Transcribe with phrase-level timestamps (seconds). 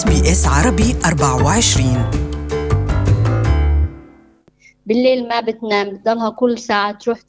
[0.00, 2.10] SBS عربي 24
[4.86, 7.20] بالليل ما بتنام بتضلها كل ساعة تروح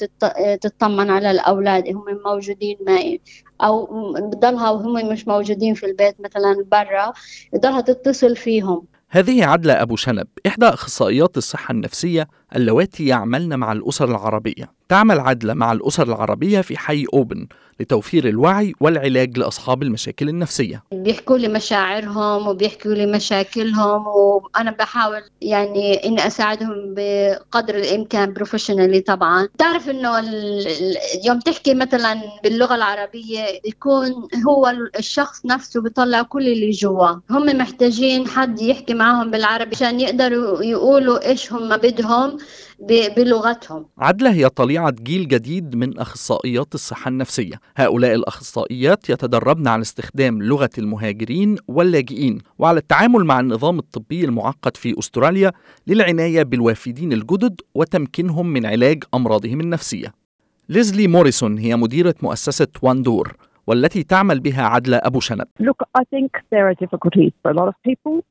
[0.62, 3.17] تطمن على الأولاد هم موجودين ما
[3.62, 7.13] أو بتضلها وهم مش موجودين في البيت مثلا برا
[7.53, 8.85] بتضلها تتصل فيهم.
[9.10, 14.72] هذه عدلة أبو شنب إحدى أخصائيات الصحة النفسية اللواتي يعملن مع الأسر العربية.
[14.92, 17.48] تعمل عدلة مع الأسر العربية في حي أوبن
[17.80, 20.84] لتوفير الوعي والعلاج لأصحاب المشاكل النفسية.
[20.91, 29.48] بيحكوا لي مشاعرهم وبيحكوا لي مشاكلهم وأنا بحاول يعني إني أساعدهم بقدر الإمكان بروفيشنالي طبعا.
[29.58, 30.09] تعرف إنه
[31.26, 38.28] يوم تحكي مثلا باللغة العربية يكون هو الشخص نفسه بيطلع كل اللي جواه هم محتاجين
[38.28, 42.38] حد يحكي معهم بالعربي عشان يقدروا يقولوا إيش هم بدهم.
[42.88, 43.85] بلغتهم.
[43.98, 47.59] عدلة هي طليعة جيل جديد من أخصائيات الصحة النفسية.
[47.77, 55.00] هؤلاء الأخصائيات يتدربن على استخدام لغة المهاجرين واللاجئين وعلى التعامل مع النظام الطبي المعقد في
[55.00, 55.52] أستراليا
[55.88, 60.13] للعناية بالوافدين الجدد وتمكينهم من علاج أمراضهم النفسية.
[60.69, 63.36] ليزلي موريسون هي مديرة مؤسسة واندور
[63.67, 65.45] والتي تعمل بها عدلة أبو شنب.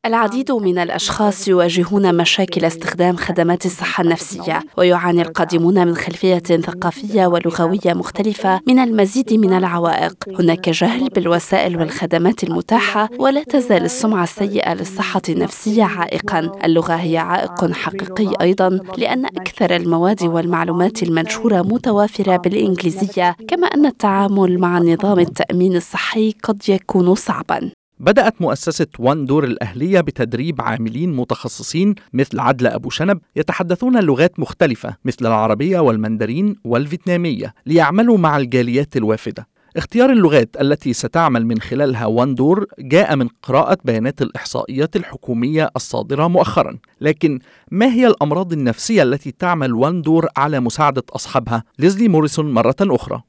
[0.07, 7.95] العديد من الأشخاص يواجهون مشاكل استخدام خدمات الصحة النفسية ويعاني القادمون من خلفية ثقافية ولغوية
[7.95, 10.15] مختلفة من المزيد من العوائق.
[10.41, 16.53] هناك جهل بالوسائل والخدمات المتاحة ولا تزال السمعة السيئة للصحة النفسية عائقا.
[16.65, 24.59] اللغة هي عائق حقيقي أيضا لأن أكثر المواد والمعلومات المنشورة متوافرة بالإنجليزية كما أن التعامل
[24.59, 27.71] مع النظام التأمين الصحي قد يكون صعبا.
[27.99, 34.97] بدأت مؤسسة وان دور الأهلية بتدريب عاملين متخصصين مثل عدلة أبو شنب يتحدثون لغات مختلفة
[35.05, 39.47] مثل العربية والمندرين والفيتنامية ليعملوا مع الجاليات الوافدة.
[39.77, 46.29] اختيار اللغات التي ستعمل من خلالها وان دور جاء من قراءة بيانات الإحصائيات الحكومية الصادرة
[46.29, 46.79] مؤخرا.
[47.01, 47.39] لكن
[47.71, 53.23] ما هي الأمراض النفسية التي تعمل وان دور على مساعدة أصحابها؟ ليزلي موريسون مرة أخرى.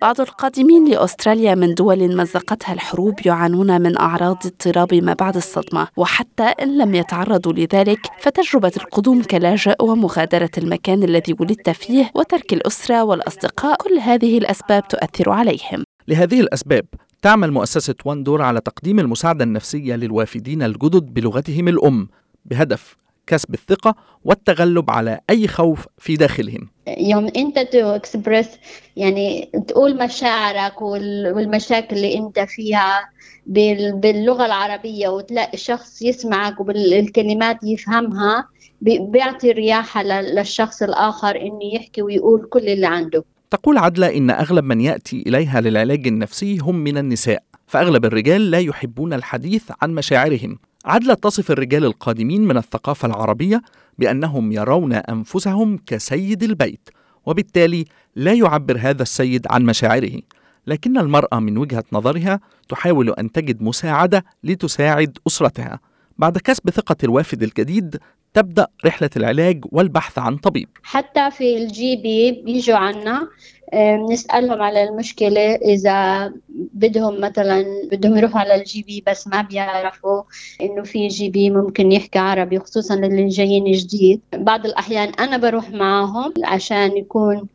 [0.00, 6.42] بعض القادمين لأستراليا من دول مزقتها الحروب يعانون من أعراض اضطراب ما بعد الصدمة وحتى
[6.42, 13.76] إن لم يتعرضوا لذلك فتجربة القدوم كلاجئ ومغادرة المكان الذي ولدت فيه وترك الأسرة والأصدقاء
[13.76, 15.84] كل هذه الأسباب تؤثر عليهم.
[16.08, 16.84] لهذه الأسباب
[17.22, 22.08] تعمل مؤسسة واندور على تقديم المساعدة النفسية للوافدين الجدد بلغتهم الأم.
[22.44, 23.94] بهدف كسب الثقة
[24.24, 26.68] والتغلب على أي خوف في داخلهم.
[26.98, 28.48] يوم أنت to express
[28.96, 33.10] يعني تقول مشاعرك والمشاكل اللي أنت فيها
[33.46, 38.48] باللغة العربية وتلاقي شخص يسمعك وبالكلمات يفهمها
[38.80, 43.24] بيعطي رياحة للشخص الآخر إنه يحكي ويقول كل اللي عنده.
[43.50, 48.58] تقول عدلة إن أغلب من يأتي إليها للعلاج النفسي هم من النساء فأغلب الرجال لا
[48.58, 50.58] يحبون الحديث عن مشاعرهم.
[50.86, 53.62] عدلة تصف الرجال القادمين من الثقافة العربية
[53.98, 56.88] بأنهم يرون أنفسهم كسيد البيت
[57.26, 57.84] وبالتالي
[58.16, 60.20] لا يعبر هذا السيد عن مشاعره.
[60.66, 65.80] لكن المرأة من وجهة نظرها تحاول أن تجد مساعدة لتساعد أسرتها.
[66.18, 67.96] بعد كسب ثقة الوافد الجديد
[68.34, 70.68] تبدأ رحلة العلاج والبحث عن طبيب.
[70.82, 73.28] حتى في ال GP بيجوا عنا
[73.72, 76.32] بنسألهم على المشكلة إذا
[76.76, 80.22] بدهم مثلا بدهم يروحوا على ال GP بس ما بيعرفوا
[80.60, 84.20] إنه في GP ممكن يحكي عربي خصوصا اللي جايين جديد.
[84.34, 87.48] بعض الأحيان أنا بروح معاهم عشان يكون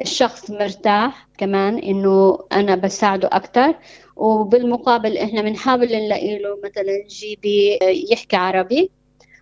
[0.00, 3.74] الشخص مرتاح كمان إنه أنا بساعده أكتر.
[4.16, 7.78] وبالمقابل إحنا بنحاول نلاقي له مثلا GP
[8.10, 8.90] يحكي عربي.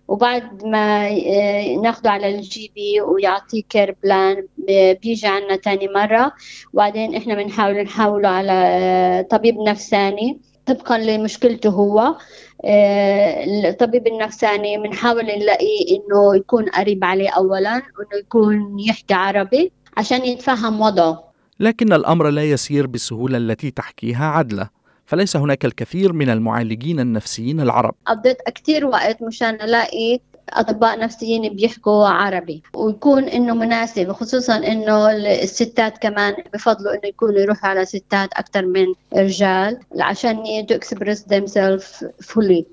[0.07, 4.47] وبعد ما آه، ناخده على ال GP ويعطيه care plan
[5.01, 6.31] بيجي عنا تاني مرة.
[6.73, 12.15] وبعدين إحنا بنحاول نحاوله على آه، طبيب نفساني طبقا لمشكلته هو.
[12.65, 20.25] آه، الطبيب النفساني بنحاول نلاقيه إنه يكون قريب عليه اولا وانه يكون يحكي عربي عشان
[20.25, 21.33] يتفهم وضعه.
[21.59, 24.69] لكن الأمر لا يسير بالسهولة التي تحكيها عدله.
[25.13, 27.93] فليس هناك الكثير من المعالجين النفسيين العرب.
[28.05, 30.19] قضيت كثير وقت مشان ألاقي
[30.49, 32.63] أطباء نفسيين بيحكوا عربي.
[32.73, 38.85] ويكون إنه مناسب خصوصا إنه الستات كمان بفضلوا إنه يكونوا يروحوا على ستات أكثر من
[39.13, 42.63] رجال عشان to express themselves fully.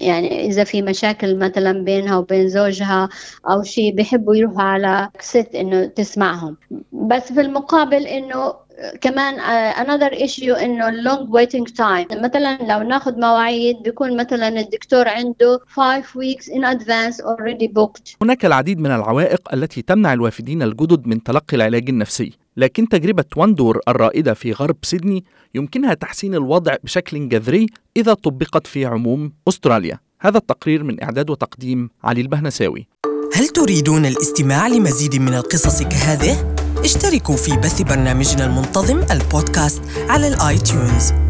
[0.00, 3.08] يعني إذا في مشاكل مثلا بينها وبين زوجها
[3.50, 6.56] أو شيء بيحبوا يروحوا على ست إنه تسمعهم.
[6.92, 8.54] بس في المقابل إنه
[9.00, 12.22] كمان آه، another issue إنه long waiting time.
[12.22, 18.16] مثلا لو ناخذ مواعيد بيكون مثلا الدكتور عنده 5 weeks in advance already booked.
[18.22, 22.32] هناك العديد من العوائق التي تمنع الوافدين الجدد من تلقي العلاج النفسي.
[22.58, 25.24] لكن تجربة واندور الرائدة في غرب سيدني
[25.54, 27.66] يمكنها تحسين الوضع بشكل جذري
[27.96, 29.98] إذا طبقت في عموم أستراليا.
[30.20, 32.86] هذا التقرير من إعداد وتقديم علي البهنساوي.
[33.34, 40.58] هل تريدون الاستماع لمزيد من القصص كهذه؟ اشتركوا في بث برنامجنا المنتظم البودكاست على ال
[40.58, 41.27] iTunes